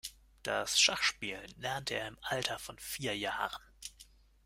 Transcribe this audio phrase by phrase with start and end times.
[0.41, 3.61] Das Schachspielen lernte er im Alter von vier Jahren.